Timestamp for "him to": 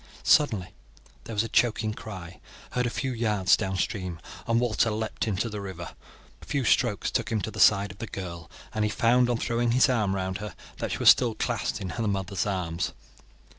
7.31-7.51